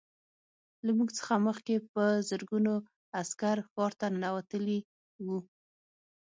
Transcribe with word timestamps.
له 0.85 0.91
موږ 0.97 1.09
څخه 1.19 1.33
مخکې 1.47 1.75
په 1.93 2.03
زرګونه 2.29 2.71
عسکر 3.19 3.57
ښار 3.71 3.91
ته 3.99 4.05
ننوتلي 4.13 4.79
وو 5.25 5.39